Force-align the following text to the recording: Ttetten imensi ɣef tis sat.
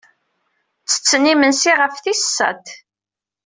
Ttetten 0.83 1.31
imensi 1.33 1.71
ɣef 1.75 1.95
tis 2.03 2.23
sat. 2.35 2.65